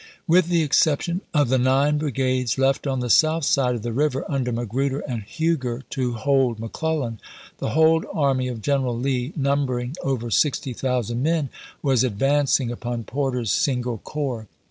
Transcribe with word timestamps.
With 0.25 0.47
the 0.47 0.63
exception 0.63 1.21
of 1.31 1.49
the 1.49 1.59
nine 1.59 1.99
brigades 1.99 2.57
left 2.57 2.87
on 2.87 3.01
the 3.01 3.09
south 3.11 3.43
side 3.43 3.75
of 3.75 3.83
the 3.83 3.91
river 3.91 4.25
under 4.27 4.51
Magruder 4.51 5.01
and 5.01 5.21
Huger 5.21 5.83
to 5.91 6.13
hold 6.13 6.57
McClellan, 6.57 7.19
the 7.59 7.69
whole 7.77 8.03
army 8.11 8.47
of 8.47 8.63
G 8.63 8.71
eneral 8.71 8.99
Lee, 8.99 9.31
numbering 9.35 9.93
over 10.01 10.31
sixty 10.31 10.73
thousand 10.73 11.21
men, 11.21 11.49
was 11.83 12.03
ad 12.03 12.17
vancing 12.17 12.71
upon 12.71 13.03
Porter's 13.03 13.51
single 13.51 13.99
corps. 13.99 14.47